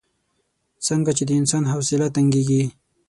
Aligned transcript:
څنګه 0.87 1.11
چې 1.17 1.23
د 1.27 1.31
انسان 1.39 1.63
حوصله 1.71 2.07
تنګېږي. 2.15 2.63